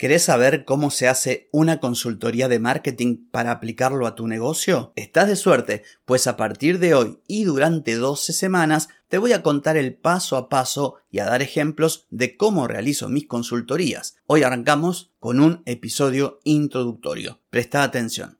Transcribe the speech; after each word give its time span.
¿Querés 0.00 0.22
saber 0.22 0.64
cómo 0.64 0.90
se 0.90 1.08
hace 1.08 1.50
una 1.52 1.78
consultoría 1.78 2.48
de 2.48 2.58
marketing 2.58 3.18
para 3.30 3.50
aplicarlo 3.50 4.06
a 4.06 4.14
tu 4.14 4.26
negocio? 4.26 4.94
Estás 4.96 5.28
de 5.28 5.36
suerte, 5.36 5.82
pues 6.06 6.26
a 6.26 6.38
partir 6.38 6.78
de 6.78 6.94
hoy 6.94 7.18
y 7.26 7.44
durante 7.44 7.96
12 7.96 8.32
semanas 8.32 8.88
te 9.08 9.18
voy 9.18 9.34
a 9.34 9.42
contar 9.42 9.76
el 9.76 9.92
paso 9.94 10.38
a 10.38 10.48
paso 10.48 10.94
y 11.10 11.18
a 11.18 11.26
dar 11.26 11.42
ejemplos 11.42 12.06
de 12.08 12.38
cómo 12.38 12.66
realizo 12.66 13.10
mis 13.10 13.26
consultorías. 13.26 14.16
Hoy 14.24 14.42
arrancamos 14.42 15.12
con 15.18 15.38
un 15.38 15.62
episodio 15.66 16.40
introductorio. 16.44 17.42
Presta 17.50 17.82
atención. 17.82 18.39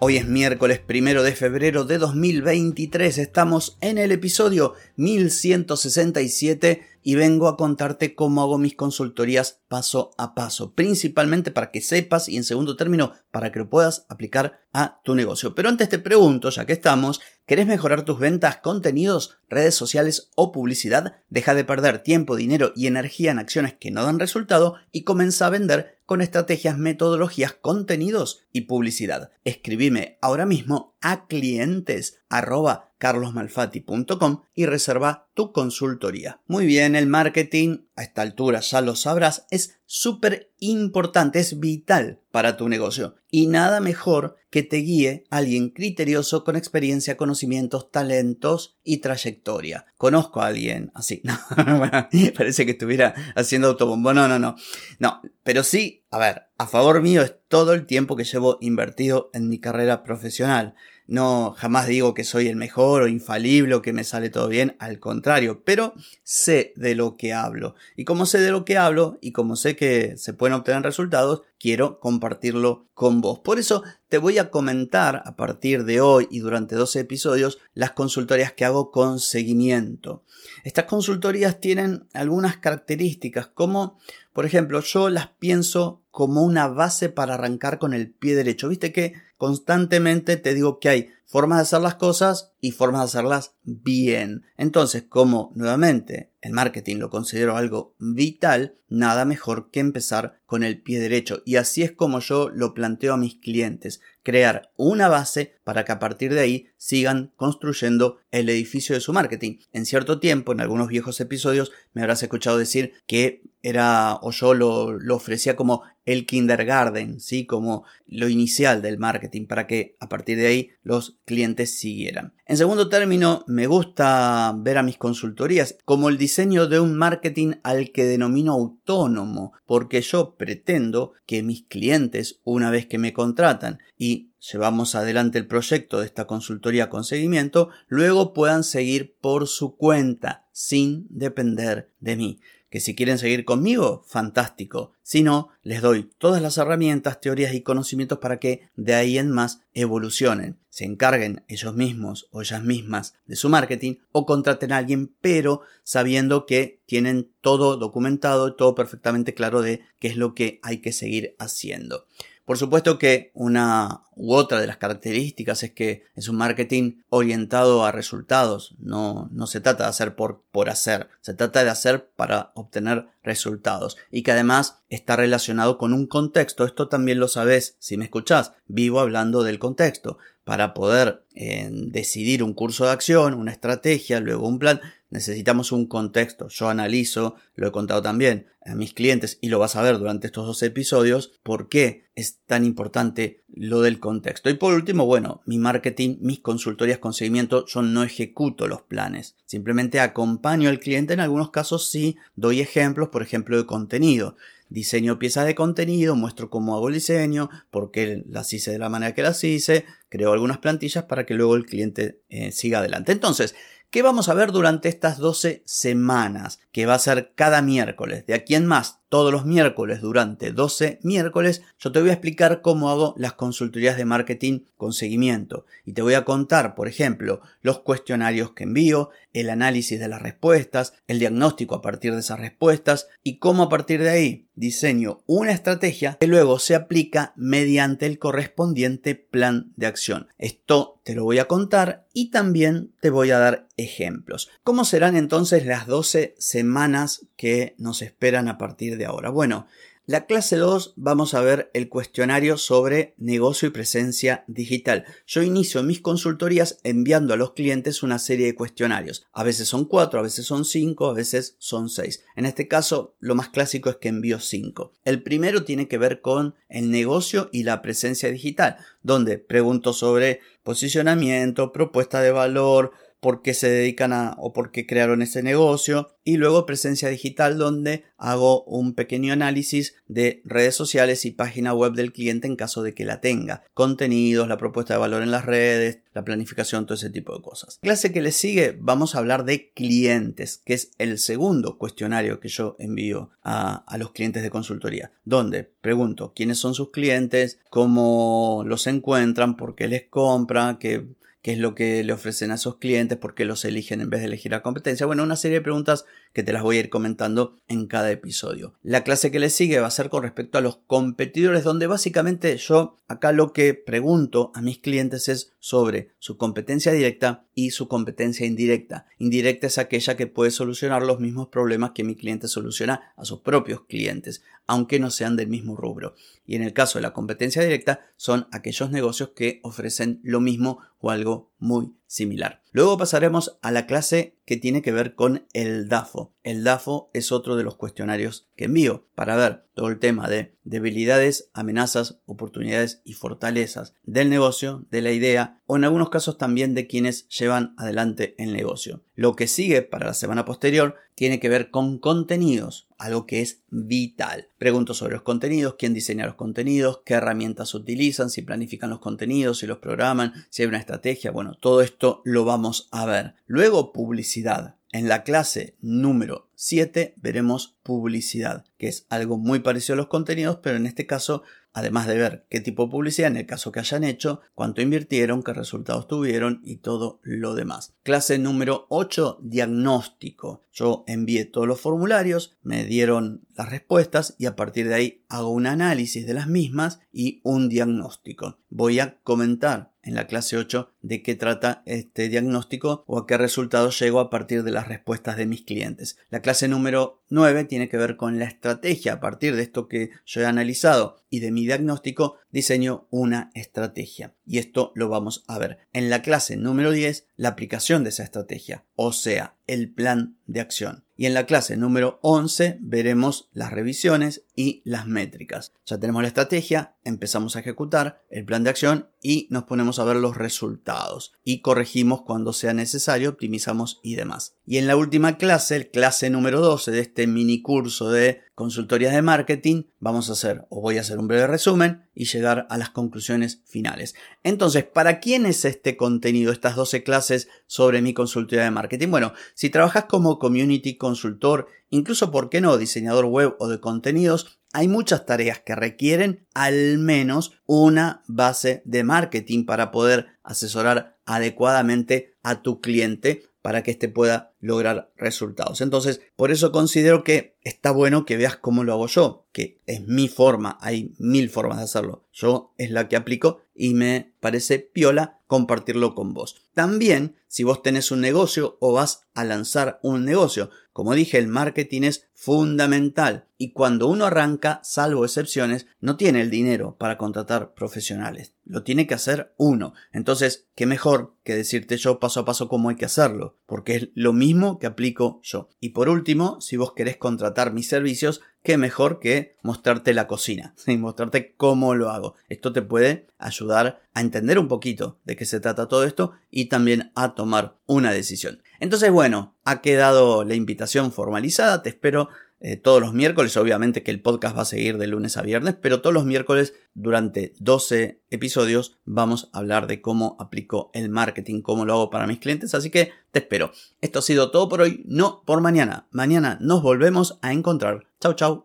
Hoy 0.00 0.16
es 0.16 0.26
miércoles 0.26 0.80
primero 0.80 1.22
de 1.22 1.32
febrero 1.32 1.84
de 1.84 1.98
2023. 1.98 3.16
Estamos 3.18 3.78
en 3.80 3.96
el 3.96 4.10
episodio 4.12 4.74
1167 4.96 6.93
y 7.04 7.14
vengo 7.14 7.46
a 7.46 7.56
contarte 7.56 8.14
cómo 8.14 8.42
hago 8.42 8.58
mis 8.58 8.74
consultorías 8.74 9.60
paso 9.68 10.12
a 10.16 10.34
paso, 10.34 10.74
principalmente 10.74 11.50
para 11.50 11.70
que 11.70 11.82
sepas 11.82 12.28
y 12.28 12.36
en 12.36 12.44
segundo 12.44 12.76
término 12.76 13.12
para 13.30 13.52
que 13.52 13.58
lo 13.60 13.68
puedas 13.68 14.06
aplicar 14.08 14.64
a 14.72 15.00
tu 15.04 15.14
negocio. 15.14 15.54
Pero 15.54 15.68
antes 15.68 15.90
te 15.90 15.98
pregunto, 15.98 16.48
ya 16.48 16.64
que 16.64 16.72
estamos, 16.72 17.20
¿querés 17.46 17.66
mejorar 17.66 18.04
tus 18.04 18.18
ventas, 18.18 18.56
contenidos, 18.56 19.36
redes 19.48 19.74
sociales 19.74 20.30
o 20.34 20.50
publicidad? 20.50 21.16
Deja 21.28 21.54
de 21.54 21.64
perder 21.64 22.02
tiempo, 22.02 22.36
dinero 22.36 22.72
y 22.74 22.86
energía 22.86 23.30
en 23.32 23.38
acciones 23.38 23.74
que 23.74 23.90
no 23.90 24.02
dan 24.02 24.18
resultado 24.18 24.76
y 24.90 25.04
comienza 25.04 25.46
a 25.46 25.50
vender 25.50 25.98
con 26.06 26.20
estrategias, 26.20 26.78
metodologías, 26.78 27.52
contenidos 27.52 28.42
y 28.52 28.62
publicidad. 28.62 29.30
Escribime 29.44 30.18
ahora 30.20 30.46
mismo 30.46 30.96
a 31.00 31.26
clientes 31.26 32.18
arroba 32.34 32.90
carlosmalfati.com 32.98 34.42
y 34.54 34.66
reserva 34.66 35.28
tu 35.34 35.52
consultoría. 35.52 36.40
Muy 36.46 36.66
bien, 36.66 36.96
el 36.96 37.06
marketing, 37.06 37.84
a 37.96 38.02
esta 38.02 38.22
altura 38.22 38.60
ya 38.60 38.80
lo 38.80 38.96
sabrás, 38.96 39.46
es 39.50 39.78
súper 39.84 40.52
importante, 40.58 41.38
es 41.38 41.60
vital 41.60 42.20
para 42.30 42.56
tu 42.56 42.68
negocio. 42.68 43.14
Y 43.30 43.46
nada 43.46 43.80
mejor 43.80 44.36
que 44.50 44.62
te 44.62 44.78
guíe 44.78 45.24
alguien 45.30 45.70
criterioso 45.70 46.44
con 46.44 46.56
experiencia, 46.56 47.16
conocimientos, 47.16 47.90
talentos 47.90 48.78
y 48.82 48.98
trayectoria. 48.98 49.86
Conozco 49.96 50.40
a 50.40 50.46
alguien 50.46 50.90
así. 50.94 51.22
parece 52.36 52.64
que 52.64 52.72
estuviera 52.72 53.14
haciendo 53.36 53.68
autobombo. 53.68 54.14
No, 54.14 54.28
no, 54.28 54.38
no. 54.38 54.56
No, 54.98 55.20
pero 55.42 55.62
sí, 55.62 56.04
a 56.10 56.18
ver, 56.18 56.44
a 56.56 56.66
favor 56.66 57.02
mío 57.02 57.22
es 57.22 57.34
todo 57.48 57.74
el 57.74 57.86
tiempo 57.86 58.16
que 58.16 58.24
llevo 58.24 58.58
invertido 58.60 59.30
en 59.34 59.48
mi 59.48 59.58
carrera 59.58 60.02
profesional. 60.02 60.74
No, 61.06 61.54
jamás 61.58 61.86
digo 61.86 62.14
que 62.14 62.24
soy 62.24 62.48
el 62.48 62.56
mejor 62.56 63.02
o 63.02 63.08
infalible 63.08 63.74
o 63.74 63.82
que 63.82 63.92
me 63.92 64.04
sale 64.04 64.30
todo 64.30 64.48
bien, 64.48 64.74
al 64.78 65.00
contrario, 65.00 65.62
pero 65.62 65.92
sé 66.22 66.72
de 66.76 66.94
lo 66.94 67.16
que 67.18 67.34
hablo. 67.34 67.74
Y 67.94 68.04
como 68.04 68.24
sé 68.24 68.40
de 68.40 68.50
lo 68.50 68.64
que 68.64 68.78
hablo 68.78 69.18
y 69.20 69.32
como 69.32 69.56
sé 69.56 69.76
que 69.76 70.16
se 70.16 70.32
pueden 70.32 70.54
obtener 70.54 70.82
resultados, 70.82 71.42
quiero 71.58 72.00
compartirlo 72.00 72.88
con 72.94 73.20
vos. 73.20 73.40
Por 73.40 73.58
eso 73.58 73.82
te 74.08 74.16
voy 74.16 74.38
a 74.38 74.50
comentar 74.50 75.22
a 75.26 75.36
partir 75.36 75.84
de 75.84 76.00
hoy 76.00 76.26
y 76.30 76.38
durante 76.38 76.74
12 76.74 77.00
episodios 77.00 77.58
las 77.74 77.90
consultorías 77.90 78.52
que 78.52 78.64
hago 78.64 78.90
con 78.90 79.20
seguimiento. 79.20 80.24
Estas 80.62 80.84
consultorías 80.84 81.60
tienen 81.60 82.06
algunas 82.14 82.56
características 82.56 83.46
como, 83.48 83.98
por 84.32 84.46
ejemplo, 84.46 84.80
yo 84.80 85.10
las 85.10 85.28
pienso 85.38 86.02
como 86.10 86.42
una 86.42 86.68
base 86.68 87.08
para 87.08 87.34
arrancar 87.34 87.78
con 87.78 87.92
el 87.92 88.10
pie 88.10 88.36
derecho. 88.36 88.68
Viste 88.68 88.92
que 88.92 89.14
constantemente 89.44 90.38
te 90.38 90.54
digo 90.54 90.78
que 90.80 90.88
hay 90.88 91.10
formas 91.26 91.58
de 91.58 91.62
hacer 91.62 91.80
las 91.80 91.96
cosas 91.96 92.52
y 92.60 92.70
formas 92.70 93.00
de 93.00 93.04
hacerlas 93.18 93.54
bien. 93.62 94.44
Entonces, 94.56 95.04
como 95.08 95.52
nuevamente 95.54 96.32
el 96.40 96.52
marketing 96.52 96.96
lo 96.96 97.10
considero 97.10 97.56
algo 97.56 97.94
vital, 97.98 98.74
nada 98.88 99.24
mejor 99.24 99.70
que 99.70 99.80
empezar 99.80 100.40
con 100.46 100.62
el 100.62 100.80
pie 100.82 101.00
derecho. 101.00 101.42
Y 101.44 101.56
así 101.56 101.82
es 101.82 101.92
como 101.92 102.20
yo 102.20 102.50
lo 102.50 102.74
planteo 102.74 103.14
a 103.14 103.16
mis 103.16 103.36
clientes. 103.36 104.00
Crear 104.22 104.70
una 104.76 105.08
base 105.08 105.56
para 105.64 105.84
que 105.84 105.92
a 105.92 105.98
partir 105.98 106.32
de 106.34 106.40
ahí 106.40 106.68
sigan 106.76 107.32
construyendo 107.36 108.18
el 108.30 108.48
edificio 108.48 108.94
de 108.94 109.00
su 109.00 109.12
marketing. 109.12 109.58
En 109.72 109.86
cierto 109.86 110.20
tiempo, 110.20 110.52
en 110.52 110.60
algunos 110.60 110.88
viejos 110.88 111.18
episodios, 111.20 111.72
me 111.94 112.02
habrás 112.02 112.22
escuchado 112.22 112.58
decir 112.58 112.92
que 113.06 113.42
era 113.62 114.18
o 114.20 114.30
yo 114.30 114.52
lo, 114.52 114.92
lo 114.92 115.16
ofrecía 115.16 115.56
como 115.56 115.82
el 116.04 116.26
kindergarten, 116.26 117.20
¿sí? 117.20 117.46
como 117.46 117.84
lo 118.06 118.28
inicial 118.28 118.82
del 118.82 118.98
marketing, 118.98 119.46
para 119.46 119.66
que 119.66 119.96
a 120.00 120.08
partir 120.08 120.36
de 120.38 120.46
ahí 120.46 120.70
los 120.82 121.18
clientes 121.24 121.78
siguieran. 121.78 122.34
En 122.46 122.56
segundo 122.56 122.88
término, 122.88 123.44
me 123.46 123.66
gusta 123.66 124.54
ver 124.58 124.78
a 124.78 124.82
mis 124.82 124.98
consultorías 124.98 125.76
como 125.84 126.08
el 126.08 126.18
diseño 126.18 126.66
de 126.66 126.80
un 126.80 126.94
marketing 126.96 127.54
al 127.62 127.90
que 127.92 128.04
denomino 128.04 128.52
autónomo, 128.52 129.52
porque 129.66 130.02
yo 130.02 130.36
pretendo 130.36 131.12
que 131.26 131.42
mis 131.42 131.62
clientes, 131.62 132.40
una 132.44 132.70
vez 132.70 132.86
que 132.86 132.98
me 132.98 133.12
contratan 133.12 133.78
y 133.96 134.30
llevamos 134.52 134.94
adelante 134.94 135.38
el 135.38 135.46
proyecto 135.46 136.00
de 136.00 136.06
esta 136.06 136.26
consultoría 136.26 136.90
con 136.90 137.04
seguimiento, 137.04 137.70
luego 137.88 138.34
puedan 138.34 138.62
seguir 138.62 139.16
por 139.20 139.48
su 139.48 139.76
cuenta, 139.76 140.46
sin 140.52 141.06
depender 141.08 141.90
de 142.00 142.16
mí 142.16 142.40
que 142.74 142.80
si 142.80 142.96
quieren 142.96 143.18
seguir 143.18 143.44
conmigo, 143.44 144.02
fantástico. 144.08 144.94
Si 145.04 145.22
no, 145.22 145.50
les 145.62 145.80
doy 145.80 146.10
todas 146.18 146.42
las 146.42 146.58
herramientas, 146.58 147.20
teorías 147.20 147.54
y 147.54 147.60
conocimientos 147.60 148.18
para 148.18 148.40
que 148.40 148.68
de 148.74 148.94
ahí 148.94 149.16
en 149.16 149.30
más 149.30 149.60
evolucionen, 149.74 150.58
se 150.70 150.84
encarguen 150.84 151.44
ellos 151.46 151.72
mismos 151.76 152.26
o 152.32 152.42
ellas 152.42 152.64
mismas 152.64 153.14
de 153.26 153.36
su 153.36 153.48
marketing 153.48 153.98
o 154.10 154.26
contraten 154.26 154.72
a 154.72 154.78
alguien, 154.78 155.14
pero 155.20 155.60
sabiendo 155.84 156.46
que 156.46 156.80
tienen 156.84 157.30
todo 157.40 157.76
documentado, 157.76 158.56
todo 158.56 158.74
perfectamente 158.74 159.34
claro 159.34 159.62
de 159.62 159.82
qué 160.00 160.08
es 160.08 160.16
lo 160.16 160.34
que 160.34 160.58
hay 160.64 160.78
que 160.78 160.90
seguir 160.90 161.36
haciendo. 161.38 162.06
Por 162.44 162.58
supuesto 162.58 162.98
que 162.98 163.30
una 163.32 164.02
u 164.16 164.34
otra 164.34 164.60
de 164.60 164.66
las 164.66 164.76
características 164.76 165.62
es 165.62 165.72
que 165.72 166.04
es 166.14 166.28
un 166.28 166.36
marketing 166.36 167.00
orientado 167.08 167.84
a 167.84 167.92
resultados. 167.92 168.74
No, 168.78 169.28
no 169.32 169.46
se 169.46 169.60
trata 169.60 169.84
de 169.84 169.90
hacer 169.90 170.14
por, 170.14 170.42
por 170.52 170.68
hacer, 170.68 171.08
se 171.22 171.32
trata 171.32 171.64
de 171.64 171.70
hacer 171.70 172.10
para 172.16 172.52
obtener 172.54 173.06
resultados. 173.22 173.96
Y 174.10 174.22
que 174.22 174.32
además 174.32 174.80
está 174.90 175.16
relacionado 175.16 175.78
con 175.78 175.94
un 175.94 176.06
contexto. 176.06 176.66
Esto 176.66 176.88
también 176.88 177.18
lo 177.18 177.28
sabes 177.28 177.76
si 177.78 177.96
me 177.96 178.04
escuchás. 178.04 178.52
Vivo 178.66 179.00
hablando 179.00 179.42
del 179.42 179.58
contexto. 179.58 180.18
Para 180.44 180.74
poder 180.74 181.24
eh, 181.34 181.70
decidir 181.72 182.42
un 182.42 182.52
curso 182.52 182.84
de 182.84 182.90
acción, 182.90 183.32
una 183.32 183.52
estrategia, 183.52 184.20
luego 184.20 184.46
un 184.46 184.58
plan, 184.58 184.82
necesitamos 185.14 185.70
un 185.70 185.86
contexto. 185.86 186.48
Yo 186.48 186.68
analizo, 186.68 187.36
lo 187.54 187.68
he 187.68 187.72
contado 187.72 188.02
también 188.02 188.48
a 188.66 188.74
mis 188.74 188.94
clientes 188.94 189.38
y 189.40 189.48
lo 189.48 189.60
vas 189.60 189.76
a 189.76 189.82
ver 189.82 189.98
durante 189.98 190.26
estos 190.26 190.44
dos 190.44 190.62
episodios, 190.64 191.38
por 191.44 191.68
qué 191.68 192.08
es 192.16 192.40
tan 192.46 192.64
importante 192.64 193.44
lo 193.46 193.80
del 193.80 194.00
contexto. 194.00 194.50
Y 194.50 194.54
por 194.54 194.74
último, 194.74 195.06
bueno, 195.06 195.40
mi 195.46 195.58
marketing, 195.58 196.16
mis 196.20 196.40
consultorías 196.40 196.98
con 196.98 197.14
seguimiento, 197.14 197.64
yo 197.66 197.82
no 197.82 198.02
ejecuto 198.02 198.66
los 198.66 198.82
planes. 198.82 199.36
Simplemente 199.46 200.00
acompaño 200.00 200.68
al 200.68 200.80
cliente. 200.80 201.14
En 201.14 201.20
algunos 201.20 201.50
casos 201.50 201.88
sí 201.88 202.16
doy 202.34 202.60
ejemplos, 202.60 203.10
por 203.10 203.22
ejemplo, 203.22 203.56
de 203.56 203.66
contenido. 203.66 204.36
Diseño 204.68 205.20
piezas 205.20 205.46
de 205.46 205.54
contenido, 205.54 206.16
muestro 206.16 206.50
cómo 206.50 206.74
hago 206.74 206.88
el 206.88 206.94
diseño, 206.94 207.50
por 207.70 207.92
qué 207.92 208.24
las 208.28 208.52
hice 208.52 208.72
de 208.72 208.78
la 208.78 208.88
manera 208.88 209.14
que 209.14 209.22
las 209.22 209.44
hice, 209.44 209.84
creo 210.08 210.32
algunas 210.32 210.58
plantillas 210.58 211.04
para 211.04 211.26
que 211.26 211.34
luego 211.34 211.54
el 211.54 211.66
cliente 211.66 212.22
eh, 212.30 212.50
siga 212.50 212.80
adelante. 212.80 213.12
Entonces, 213.12 213.54
¿Qué 213.94 214.02
vamos 214.02 214.28
a 214.28 214.34
ver 214.34 214.50
durante 214.50 214.88
estas 214.88 215.18
12 215.18 215.62
semanas? 215.66 216.58
Que 216.72 216.84
va 216.84 216.94
a 216.94 216.98
ser 216.98 217.30
cada 217.36 217.62
miércoles. 217.62 218.26
De 218.26 218.34
aquí 218.34 218.56
en 218.56 218.66
más, 218.66 218.98
todos 219.08 219.32
los 219.32 219.44
miércoles 219.44 220.00
durante 220.00 220.52
12 220.52 220.98
miércoles, 221.02 221.62
yo 221.78 221.92
te 221.92 222.00
voy 222.00 222.10
a 222.10 222.14
explicar 222.14 222.62
cómo 222.62 222.90
hago 222.90 223.14
las 223.16 223.34
consultorías 223.34 223.96
de 223.96 224.04
marketing 224.04 224.60
con 224.76 224.92
seguimiento. 224.92 225.66
Y 225.84 225.92
te 225.92 226.02
voy 226.02 226.14
a 226.14 226.24
contar, 226.24 226.74
por 226.74 226.88
ejemplo, 226.88 227.40
los 227.62 227.80
cuestionarios 227.80 228.52
que 228.52 228.64
envío, 228.64 229.10
el 229.32 229.50
análisis 229.50 229.98
de 230.00 230.08
las 230.08 230.22
respuestas, 230.22 230.94
el 231.06 231.18
diagnóstico 231.18 231.74
a 231.74 231.82
partir 231.82 232.12
de 232.14 232.20
esas 232.20 232.40
respuestas 232.40 233.08
y 233.22 233.38
cómo 233.38 233.64
a 233.64 233.68
partir 233.68 234.02
de 234.02 234.10
ahí 234.10 234.48
diseño 234.54 235.22
una 235.26 235.52
estrategia 235.52 236.16
que 236.20 236.26
luego 236.26 236.58
se 236.58 236.74
aplica 236.74 237.32
mediante 237.36 238.06
el 238.06 238.18
correspondiente 238.18 239.14
plan 239.14 239.72
de 239.76 239.86
acción. 239.86 240.28
Esto 240.38 241.00
te 241.04 241.14
lo 241.14 241.24
voy 241.24 241.38
a 241.38 241.46
contar 241.46 242.06
y 242.12 242.30
también 242.30 242.92
te 243.00 243.10
voy 243.10 243.30
a 243.30 243.38
dar 243.38 243.68
ejemplos. 243.76 244.48
¿Cómo 244.62 244.84
serán 244.84 245.16
entonces 245.16 245.66
las 245.66 245.86
12 245.86 246.34
semanas 246.38 247.26
que 247.36 247.74
nos 247.78 248.02
esperan 248.02 248.48
a 248.48 248.58
partir 248.58 248.96
de 248.96 249.03
ahora? 249.04 249.30
Bueno, 249.30 249.66
la 250.06 250.26
clase 250.26 250.56
2 250.56 250.92
vamos 250.96 251.32
a 251.32 251.40
ver 251.40 251.70
el 251.72 251.88
cuestionario 251.88 252.58
sobre 252.58 253.14
negocio 253.16 253.68
y 253.68 253.70
presencia 253.70 254.44
digital. 254.48 255.06
Yo 255.26 255.42
inicio 255.42 255.82
mis 255.82 256.02
consultorías 256.02 256.78
enviando 256.82 257.32
a 257.32 257.38
los 257.38 257.52
clientes 257.54 258.02
una 258.02 258.18
serie 258.18 258.44
de 258.44 258.54
cuestionarios. 258.54 259.24
A 259.32 259.44
veces 259.44 259.66
son 259.66 259.86
4, 259.86 260.20
a 260.20 260.22
veces 260.22 260.44
son 260.44 260.66
5, 260.66 261.06
a 261.06 261.14
veces 261.14 261.56
son 261.58 261.88
6. 261.88 262.22
En 262.36 262.44
este 262.44 262.68
caso, 262.68 263.14
lo 263.18 263.34
más 263.34 263.48
clásico 263.48 263.88
es 263.88 263.96
que 263.96 264.08
envío 264.08 264.40
5. 264.40 264.92
El 265.06 265.22
primero 265.22 265.64
tiene 265.64 265.88
que 265.88 265.96
ver 265.96 266.20
con 266.20 266.54
el 266.68 266.90
negocio 266.90 267.48
y 267.50 267.62
la 267.62 267.80
presencia 267.80 268.30
digital, 268.30 268.76
donde 269.02 269.38
pregunto 269.38 269.94
sobre 269.94 270.40
posicionamiento, 270.62 271.72
propuesta 271.72 272.20
de 272.20 272.30
valor, 272.30 272.92
por 273.24 273.40
qué 273.40 273.54
se 273.54 273.70
dedican 273.70 274.12
a 274.12 274.36
o 274.36 274.52
por 274.52 274.70
qué 274.70 274.86
crearon 274.86 275.22
ese 275.22 275.42
negocio 275.42 276.10
y 276.24 276.36
luego 276.36 276.66
presencia 276.66 277.08
digital 277.08 277.56
donde 277.56 278.04
hago 278.18 278.64
un 278.64 278.92
pequeño 278.92 279.32
análisis 279.32 279.94
de 280.08 280.42
redes 280.44 280.74
sociales 280.74 281.24
y 281.24 281.30
página 281.30 281.72
web 281.72 281.94
del 281.94 282.12
cliente 282.12 282.48
en 282.48 282.54
caso 282.54 282.82
de 282.82 282.92
que 282.92 283.06
la 283.06 283.22
tenga, 283.22 283.64
contenidos, 283.72 284.46
la 284.46 284.58
propuesta 284.58 284.92
de 284.92 285.00
valor 285.00 285.22
en 285.22 285.30
las 285.30 285.46
redes, 285.46 286.00
la 286.12 286.22
planificación, 286.22 286.84
todo 286.84 286.96
ese 286.96 287.08
tipo 287.08 287.34
de 287.34 287.40
cosas. 287.40 287.78
Clase 287.80 288.12
que 288.12 288.20
le 288.20 288.30
sigue 288.30 288.76
vamos 288.78 289.14
a 289.14 289.20
hablar 289.20 289.46
de 289.46 289.70
clientes, 289.70 290.60
que 290.62 290.74
es 290.74 290.90
el 290.98 291.18
segundo 291.18 291.78
cuestionario 291.78 292.40
que 292.40 292.50
yo 292.50 292.76
envío 292.78 293.30
a, 293.42 293.86
a 293.86 293.96
los 293.96 294.12
clientes 294.12 294.42
de 294.42 294.50
consultoría, 294.50 295.12
donde 295.24 295.64
pregunto 295.64 296.34
quiénes 296.36 296.58
son 296.58 296.74
sus 296.74 296.90
clientes, 296.90 297.58
cómo 297.70 298.64
los 298.66 298.86
encuentran, 298.86 299.56
por 299.56 299.74
qué 299.74 299.88
les 299.88 300.10
compran, 300.10 300.76
qué 300.76 301.06
qué 301.44 301.52
es 301.52 301.58
lo 301.58 301.74
que 301.74 302.02
le 302.02 302.14
ofrecen 302.14 302.50
a 302.50 302.54
esos 302.54 302.78
clientes, 302.78 303.18
por 303.18 303.34
qué 303.34 303.44
los 303.44 303.66
eligen 303.66 304.00
en 304.00 304.08
vez 304.08 304.20
de 304.20 304.28
elegir 304.28 304.54
a 304.54 304.62
competencia. 304.62 305.04
Bueno, 305.04 305.22
una 305.22 305.36
serie 305.36 305.58
de 305.58 305.62
preguntas 305.62 306.06
que 306.32 306.42
te 306.42 306.54
las 306.54 306.62
voy 306.62 306.78
a 306.78 306.80
ir 306.80 306.88
comentando 306.88 307.60
en 307.68 307.86
cada 307.86 308.10
episodio. 308.10 308.78
La 308.82 309.04
clase 309.04 309.30
que 309.30 309.38
le 309.38 309.50
sigue 309.50 309.78
va 309.78 309.88
a 309.88 309.90
ser 309.90 310.08
con 310.08 310.22
respecto 310.22 310.56
a 310.56 310.62
los 310.62 310.78
competidores, 310.86 311.62
donde 311.62 311.86
básicamente 311.86 312.56
yo 312.56 312.96
acá 313.08 313.32
lo 313.32 313.52
que 313.52 313.74
pregunto 313.74 314.52
a 314.54 314.62
mis 314.62 314.78
clientes 314.78 315.28
es 315.28 315.52
sobre 315.64 316.10
su 316.18 316.36
competencia 316.36 316.92
directa 316.92 317.46
y 317.54 317.70
su 317.70 317.88
competencia 317.88 318.44
indirecta. 318.44 319.06
Indirecta 319.16 319.66
es 319.66 319.78
aquella 319.78 320.14
que 320.14 320.26
puede 320.26 320.50
solucionar 320.50 321.02
los 321.02 321.20
mismos 321.20 321.48
problemas 321.48 321.92
que 321.92 322.04
mi 322.04 322.16
cliente 322.16 322.48
soluciona 322.48 323.14
a 323.16 323.24
sus 323.24 323.40
propios 323.40 323.80
clientes, 323.88 324.42
aunque 324.66 325.00
no 325.00 325.08
sean 325.08 325.36
del 325.36 325.48
mismo 325.48 325.74
rubro. 325.74 326.16
Y 326.44 326.56
en 326.56 326.62
el 326.62 326.74
caso 326.74 326.98
de 326.98 327.02
la 327.04 327.14
competencia 327.14 327.62
directa 327.62 328.00
son 328.18 328.46
aquellos 328.52 328.90
negocios 328.90 329.30
que 329.30 329.60
ofrecen 329.62 330.20
lo 330.22 330.38
mismo 330.42 330.80
o 330.98 331.10
algo 331.10 331.50
muy 331.64 331.94
similar. 332.06 332.60
Luego 332.72 332.98
pasaremos 332.98 333.58
a 333.62 333.72
la 333.72 333.86
clase 333.86 334.36
que 334.44 334.58
tiene 334.58 334.82
que 334.82 334.92
ver 334.92 335.14
con 335.14 335.46
el 335.54 335.88
DAFO. 335.88 336.34
El 336.42 336.62
DAFO 336.62 337.10
es 337.14 337.32
otro 337.32 337.56
de 337.56 337.64
los 337.64 337.76
cuestionarios 337.76 338.48
que 338.54 338.66
envío 338.66 339.06
para 339.14 339.34
ver 339.34 339.64
todo 339.74 339.88
el 339.88 339.98
tema 339.98 340.28
de 340.28 340.54
debilidades, 340.64 341.50
amenazas, 341.54 342.20
oportunidades 342.26 343.00
y 343.04 343.14
fortalezas 343.14 343.94
del 344.04 344.28
negocio, 344.28 344.84
de 344.90 345.00
la 345.00 345.12
idea 345.12 345.62
o 345.66 345.76
en 345.76 345.84
algunos 345.84 346.10
casos 346.10 346.38
también 346.38 346.74
de 346.74 346.86
quienes 346.86 347.28
llevan 347.28 347.74
adelante 347.76 348.34
el 348.38 348.52
negocio. 348.52 349.02
Lo 349.14 349.36
que 349.36 349.46
sigue 349.46 349.82
para 349.82 350.06
la 350.06 350.14
semana 350.14 350.44
posterior 350.44 350.96
tiene 351.14 351.40
que 351.40 351.48
ver 351.48 351.70
con 351.70 351.98
contenidos, 351.98 352.88
algo 352.98 353.26
que 353.26 353.40
es 353.40 353.62
vital. 353.70 354.48
Pregunto 354.58 354.94
sobre 354.94 355.14
los 355.14 355.22
contenidos, 355.22 355.76
quién 355.78 355.94
diseña 355.94 356.26
los 356.26 356.34
contenidos, 356.34 357.00
qué 357.04 357.14
herramientas 357.14 357.74
utilizan, 357.74 358.30
si 358.30 358.42
planifican 358.42 358.90
los 358.90 358.98
contenidos, 358.98 359.58
si 359.58 359.66
los 359.66 359.78
programan, 359.78 360.32
si 360.50 360.62
hay 360.62 360.68
una 360.68 360.78
estrategia. 360.78 361.30
Bueno, 361.30 361.54
todo 361.54 361.80
esto 361.80 362.20
lo 362.24 362.44
vamos 362.44 362.88
a 362.90 363.06
ver. 363.06 363.34
Luego, 363.46 363.92
publicidad. 363.92 364.76
En 364.94 365.08
la 365.08 365.24
clase 365.24 365.74
número 365.80 366.50
7 366.54 367.14
veremos 367.16 367.76
publicidad, 367.82 368.64
que 368.78 368.86
es 368.86 369.06
algo 369.08 369.38
muy 369.38 369.58
parecido 369.58 369.94
a 369.94 369.96
los 369.96 370.06
contenidos, 370.06 370.60
pero 370.62 370.76
en 370.76 370.86
este 370.86 371.04
caso 371.04 371.42
además 371.74 372.06
de 372.06 372.16
ver 372.16 372.46
qué 372.48 372.60
tipo 372.60 372.86
de 372.86 372.92
publicidad 372.92 373.30
en 373.30 373.36
el 373.36 373.46
caso 373.46 373.70
que 373.70 373.80
hayan 373.80 374.04
hecho, 374.04 374.40
cuánto 374.54 374.80
invirtieron, 374.80 375.42
qué 375.42 375.52
resultados 375.52 376.08
tuvieron 376.08 376.60
y 376.64 376.76
todo 376.76 377.20
lo 377.22 377.54
demás. 377.54 377.92
Clase 378.02 378.38
número 378.38 378.86
8, 378.88 379.40
diagnóstico. 379.42 380.63
Yo 380.74 381.04
envié 381.06 381.44
todos 381.44 381.68
los 381.68 381.80
formularios, 381.80 382.56
me 382.62 382.84
dieron 382.84 383.46
las 383.54 383.70
respuestas 383.70 384.34
y 384.38 384.46
a 384.46 384.56
partir 384.56 384.88
de 384.88 384.94
ahí 384.94 385.24
hago 385.28 385.50
un 385.50 385.66
análisis 385.66 386.26
de 386.26 386.34
las 386.34 386.48
mismas 386.48 386.98
y 387.12 387.40
un 387.44 387.68
diagnóstico. 387.68 388.58
Voy 388.70 388.98
a 388.98 389.20
comentar 389.22 389.92
en 390.02 390.14
la 390.14 390.26
clase 390.26 390.56
8 390.56 390.90
de 391.00 391.22
qué 391.22 391.36
trata 391.36 391.82
este 391.86 392.28
diagnóstico 392.28 393.04
o 393.06 393.18
a 393.18 393.26
qué 393.26 393.38
resultados 393.38 393.98
llego 394.00 394.18
a 394.18 394.30
partir 394.30 394.64
de 394.64 394.72
las 394.72 394.88
respuestas 394.88 395.36
de 395.36 395.46
mis 395.46 395.62
clientes. 395.62 396.18
La 396.28 396.42
clase 396.42 396.66
número 396.66 397.22
9 397.30 397.64
tiene 397.64 397.88
que 397.88 397.96
ver 397.96 398.16
con 398.16 398.40
la 398.40 398.44
estrategia. 398.44 399.14
A 399.14 399.20
partir 399.20 399.54
de 399.54 399.62
esto 399.62 399.88
que 399.88 400.10
yo 400.26 400.40
he 400.40 400.46
analizado 400.46 401.22
y 401.30 401.40
de 401.40 401.52
mi 401.52 401.64
diagnóstico, 401.64 402.36
diseño 402.54 403.08
una 403.10 403.50
estrategia. 403.54 404.36
Y 404.46 404.58
esto 404.58 404.92
lo 404.94 405.08
vamos 405.08 405.42
a 405.48 405.58
ver 405.58 405.78
en 405.92 406.08
la 406.08 406.22
clase 406.22 406.56
número 406.56 406.92
10, 406.92 407.26
la 407.34 407.48
aplicación 407.48 408.04
de 408.04 408.10
esa 408.10 408.22
estrategia, 408.22 408.84
o 408.94 409.12
sea, 409.12 409.56
el 409.66 409.92
plan 409.92 410.38
de 410.46 410.60
acción. 410.60 411.03
Y 411.16 411.26
en 411.26 411.34
la 411.34 411.46
clase 411.46 411.76
número 411.76 412.18
11 412.22 412.78
veremos 412.80 413.48
las 413.52 413.72
revisiones 413.72 414.44
y 414.56 414.82
las 414.84 415.06
métricas. 415.06 415.72
Ya 415.86 415.98
tenemos 415.98 416.22
la 416.22 416.28
estrategia, 416.28 416.96
empezamos 417.04 417.56
a 417.56 417.60
ejecutar 417.60 418.22
el 418.30 418.44
plan 418.44 418.64
de 418.64 418.70
acción 418.70 419.08
y 419.22 419.46
nos 419.50 419.64
ponemos 419.64 419.98
a 419.98 420.04
ver 420.04 420.16
los 420.16 420.36
resultados. 420.36 421.32
Y 421.44 421.60
corregimos 421.60 422.22
cuando 422.22 422.52
sea 422.52 422.74
necesario, 422.74 423.30
optimizamos 423.30 424.00
y 424.02 424.16
demás. 424.16 424.56
Y 424.66 424.78
en 424.78 424.86
la 424.86 424.96
última 424.96 425.38
clase, 425.38 425.90
clase 425.90 426.30
número 426.30 426.60
12 426.60 426.90
de 426.90 427.00
este 427.00 427.26
mini 427.26 427.62
curso 427.62 428.10
de 428.10 428.42
consultorías 428.54 429.12
de 429.12 429.22
marketing, 429.22 429.84
vamos 429.98 430.28
a 430.30 430.34
hacer 430.34 430.64
o 430.68 430.80
voy 430.80 430.98
a 430.98 431.00
hacer 431.00 431.18
un 431.18 431.26
breve 431.26 431.46
resumen 431.46 432.04
y 432.14 432.26
llegar 432.26 432.66
a 432.70 432.78
las 432.78 432.90
conclusiones 432.90 433.62
finales. 433.66 434.14
Entonces, 434.42 434.84
¿para 434.84 435.18
quién 435.18 435.44
es 435.46 435.64
este 435.64 435.96
contenido, 435.96 436.52
estas 436.52 436.76
12 436.76 437.02
clases 437.02 437.48
sobre 437.66 438.00
mi 438.00 438.14
consultoría 438.14 438.64
de 438.64 438.70
marketing? 438.70 439.08
Bueno, 439.08 439.32
si 439.54 439.70
trabajas 439.70 440.04
como 440.04 440.38
community 440.38 440.96
consultor, 441.04 441.66
incluso, 441.90 442.30
¿por 442.30 442.48
qué 442.48 442.62
no?, 442.62 442.78
diseñador 442.78 443.26
web 443.26 443.56
o 443.58 443.68
de 443.68 443.78
contenidos, 443.78 444.58
hay 444.72 444.88
muchas 444.88 445.26
tareas 445.26 445.60
que 445.60 445.74
requieren 445.74 446.46
al 446.54 446.96
menos 446.96 447.52
una 447.66 448.22
base 448.26 448.80
de 448.86 449.04
marketing 449.04 449.66
para 449.66 449.90
poder 449.90 450.28
asesorar 450.42 451.18
adecuadamente 451.26 452.36
a 452.42 452.62
tu 452.62 452.80
cliente 452.80 453.42
para 453.60 453.82
que 453.82 453.92
éste 453.92 454.08
pueda 454.08 454.52
lograr 454.60 455.10
resultados. 455.16 455.80
Entonces, 455.80 456.20
por 456.36 456.50
eso 456.50 456.72
considero 456.72 457.22
que 457.22 457.56
está 457.62 457.92
bueno 457.92 458.24
que 458.26 458.36
veas 458.36 458.56
cómo 458.56 458.82
lo 458.84 458.92
hago 458.92 459.06
yo, 459.06 459.46
que 459.52 459.80
es 459.86 460.06
mi 460.06 460.28
forma, 460.28 460.76
hay 460.80 461.14
mil 461.18 461.48
formas 461.48 461.78
de 461.78 461.84
hacerlo. 461.84 462.26
Yo 462.32 462.74
es 462.76 462.90
la 462.90 463.08
que 463.08 463.16
aplico 463.16 463.62
y 463.74 463.94
me 463.94 464.34
parece 464.40 464.80
piola 464.80 465.40
compartirlo 465.46 466.14
con 466.14 466.34
vos. 466.34 466.56
También, 466.74 467.36
si 467.48 467.62
vos 467.62 467.82
tenés 467.82 468.10
un 468.10 468.20
negocio 468.20 468.76
o 468.80 468.92
vas 468.92 469.22
a 469.34 469.44
lanzar 469.44 469.98
un 470.02 470.24
negocio, 470.24 470.68
como 470.94 471.16
dije, 471.16 471.38
el 471.38 471.48
marketing 471.48 472.02
es 472.02 472.28
fundamental 472.34 473.48
y 473.58 473.72
cuando 473.72 474.06
uno 474.06 474.26
arranca, 474.26 474.78
salvo 474.84 475.24
excepciones, 475.24 475.88
no 475.98 476.16
tiene 476.16 476.40
el 476.40 476.50
dinero 476.50 476.96
para 476.96 477.18
contratar 477.18 477.74
profesionales. 477.74 478.54
Lo 478.64 478.84
tiene 478.84 479.08
que 479.08 479.14
hacer 479.14 479.52
uno. 479.56 479.92
Entonces, 480.12 480.68
qué 480.76 480.86
mejor 480.86 481.34
que 481.42 481.56
decirte 481.56 481.96
yo 481.96 482.20
paso 482.20 482.38
a 482.38 482.44
paso 482.44 482.68
cómo 482.68 482.90
hay 482.90 482.96
que 482.96 483.06
hacerlo, 483.06 483.58
porque 483.66 483.96
es 483.96 484.08
lo 484.14 484.32
mismo 484.32 484.78
que 484.78 484.86
aplico 484.86 485.40
yo. 485.42 485.68
Y 485.80 485.88
por 485.88 486.08
último, 486.08 486.60
si 486.60 486.76
vos 486.76 486.92
querés 486.92 487.16
contratar 487.16 487.72
mis 487.72 487.88
servicios, 487.88 488.40
qué 488.64 488.78
mejor 488.78 489.20
que 489.20 489.56
mostrarte 489.62 490.14
la 490.14 490.26
cocina, 490.26 490.74
y 490.88 490.96
mostrarte 490.96 491.54
cómo 491.56 491.94
lo 491.94 492.10
hago. 492.10 492.34
Esto 492.48 492.72
te 492.72 492.82
puede 492.82 493.28
ayudar 493.38 494.00
a 494.14 494.20
entender 494.20 494.58
un 494.58 494.66
poquito 494.66 495.20
de 495.24 495.36
qué 495.36 495.44
se 495.44 495.60
trata 495.60 495.86
todo 495.86 496.04
esto 496.04 496.32
y 496.50 496.64
también 496.64 497.12
a 497.14 497.34
tomar 497.34 497.76
una 497.86 498.10
decisión. 498.10 498.62
Entonces, 498.80 499.12
bueno, 499.12 499.54
ha 499.64 499.82
quedado 499.82 500.44
la 500.44 500.54
invitación 500.54 501.12
formalizada, 501.12 501.82
te 501.82 501.90
espero 501.90 502.28
eh, 502.66 502.78
todos 502.78 502.98
los 502.98 503.12
miércoles, 503.12 503.58
obviamente 503.58 504.02
que 504.02 504.10
el 504.10 504.22
podcast 504.22 504.56
va 504.56 504.62
a 504.62 504.64
seguir 504.64 504.96
de 504.96 505.06
lunes 505.06 505.36
a 505.36 505.42
viernes, 505.42 505.76
pero 505.78 506.00
todos 506.00 506.14
los 506.14 506.24
miércoles 506.24 506.72
durante 506.94 507.52
12 507.58 508.22
episodios 508.30 508.96
vamos 509.04 509.50
a 509.52 509.58
hablar 509.58 509.86
de 509.86 510.00
cómo 510.00 510.38
aplico 510.40 510.90
el 510.94 511.10
marketing, 511.10 511.60
cómo 511.60 511.84
lo 511.84 511.92
hago 511.92 512.08
para 512.08 512.26
mis 512.26 512.38
clientes, 512.38 512.74
así 512.74 512.88
que 512.88 513.12
te 513.32 513.40
espero. 513.40 513.70
Esto 514.00 514.20
ha 514.20 514.22
sido 514.22 514.50
todo 514.50 514.70
por 514.70 514.80
hoy, 514.80 515.04
no 515.06 515.42
por 515.44 515.60
mañana. 515.60 516.06
Mañana 516.10 516.56
nos 516.62 516.82
volvemos 516.82 517.38
a 517.42 517.52
encontrar. 517.52 518.06
Chau, 518.18 518.32
chau. 518.32 518.64